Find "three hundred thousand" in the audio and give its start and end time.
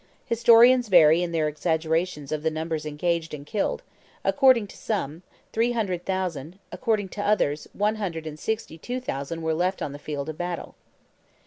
5.53-6.57